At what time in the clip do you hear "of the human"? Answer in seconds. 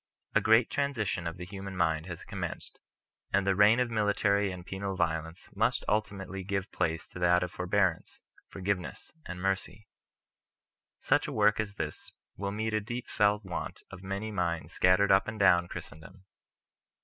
1.27-1.77